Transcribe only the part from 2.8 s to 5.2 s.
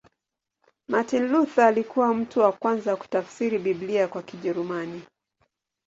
kutafsiri Biblia kwa Kijerumani.